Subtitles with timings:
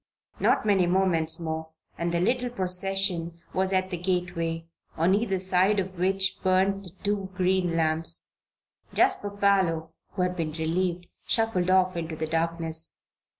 [0.39, 4.65] Not many moments more and the little procession was at the gateway,
[4.97, 8.33] on either side of which burned the two green lamps.
[8.95, 12.95] Jasper Parloe, who had been relieved, shuffled off into the darkness.